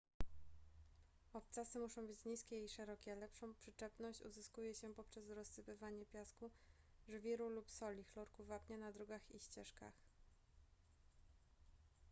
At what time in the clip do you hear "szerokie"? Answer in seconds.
2.69-3.15